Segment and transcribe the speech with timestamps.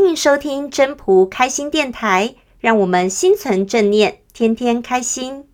[0.00, 5.44] 欢迎收听真仆开心电台，让我们心存正念，天天开心。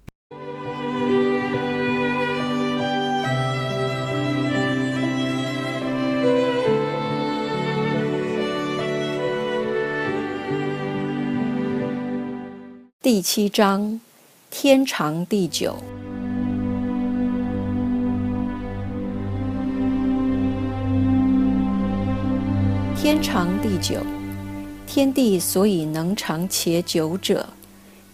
[13.00, 13.98] 第七章，
[14.50, 15.74] 天长地久。
[22.94, 23.96] 天长地久，
[24.86, 27.48] 天地所以能长且久者，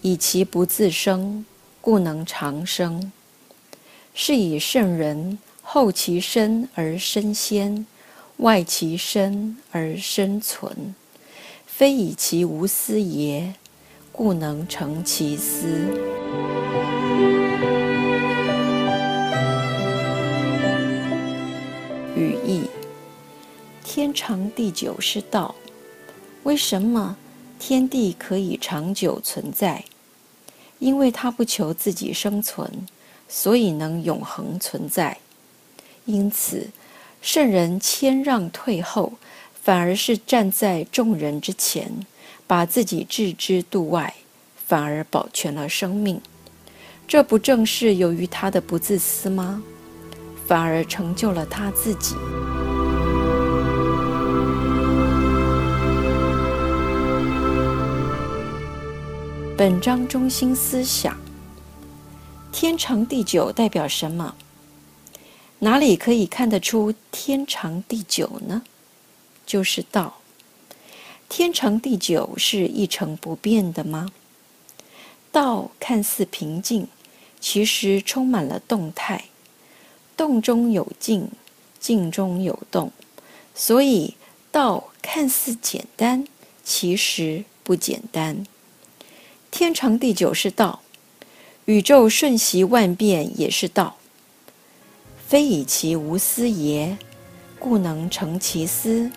[0.00, 1.44] 以其不自生，
[1.80, 3.12] 故能长生。
[4.14, 7.86] 是以圣人后其身而身先，
[8.38, 10.94] 外其身而身存，
[11.66, 13.54] 非以其无私也，
[14.10, 15.66] 故能成其私。
[22.16, 22.62] 语义。
[23.84, 25.54] 天长地久是道。
[26.44, 27.16] 为什么
[27.58, 29.84] 天地可以长久存在？
[30.78, 32.86] 因为它不求自己生存，
[33.28, 35.18] 所以能永恒存在。
[36.06, 36.70] 因此，
[37.20, 39.12] 圣人谦让退后，
[39.62, 42.06] 反而是站在众人之前，
[42.46, 44.14] 把自己置之度外，
[44.66, 46.18] 反而保全了生命。
[47.06, 49.62] 这不正是由于他的不自私吗？
[50.46, 52.16] 反而成就了他自己。
[59.60, 61.14] 本章中心思想：
[62.50, 64.34] 天长地久代表什么？
[65.58, 68.62] 哪里可以看得出天长地久呢？
[69.44, 70.14] 就是道。
[71.28, 74.08] 天长地久是一成不变的吗？
[75.30, 76.88] 道看似平静，
[77.38, 79.26] 其实充满了动态。
[80.16, 81.28] 动中有静，
[81.78, 82.90] 静中有动，
[83.54, 84.14] 所以
[84.50, 86.26] 道看似简单，
[86.64, 88.46] 其实不简单。
[89.50, 90.80] 天长地久是道，
[91.64, 93.96] 宇宙瞬息万变也是道。
[95.26, 96.96] 非以其无私也，
[97.58, 99.10] 故能成其私。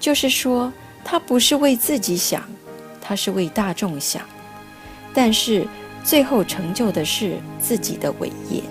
[0.00, 0.72] 就是说，
[1.04, 2.42] 他不是为自己想，
[3.00, 4.22] 他是为大众想，
[5.14, 5.66] 但是
[6.02, 8.62] 最后成就的是自己的伟业。